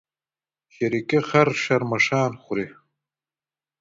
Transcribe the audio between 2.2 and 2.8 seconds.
خوري.